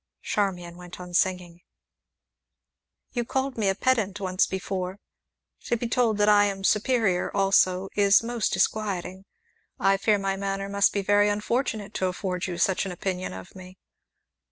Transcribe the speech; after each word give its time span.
Charmian 0.23 0.77
went 0.77 0.99
on 0.99 1.13
singing. 1.13 1.61
"You 3.11 3.23
called 3.23 3.55
me 3.55 3.69
a 3.69 3.75
'pedant' 3.75 4.19
once 4.19 4.47
before; 4.47 4.97
to 5.65 5.77
be 5.77 5.87
told 5.87 6.17
that 6.17 6.27
I 6.27 6.45
am 6.45 6.63
superior, 6.63 7.29
also, 7.31 7.87
is 7.95 8.23
most 8.23 8.51
disquieting. 8.51 9.25
I 9.79 9.97
fear 9.97 10.17
my 10.17 10.35
manner 10.37 10.69
must 10.69 10.91
be 10.91 11.03
very 11.03 11.29
unfortunate 11.29 11.93
to 11.93 12.07
afford 12.07 12.47
you 12.47 12.57
such 12.57 12.83
an 12.87 12.91
opinion 12.91 13.31
of 13.33 13.55
me." 13.55 13.77